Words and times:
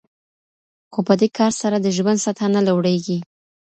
خو 0.91 0.99
په 1.07 1.13
دې 1.19 1.27
کار 1.37 1.51
سره 1.61 1.77
د 1.79 1.87
ژوند 1.97 2.23
سطحه 2.25 2.47
نه 2.55 2.61
لوړیږي. 2.67 3.17